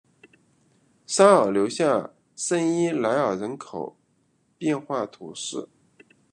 [1.05, 3.99] 沙尔留下圣伊莱尔人口
[4.57, 5.69] 变化图示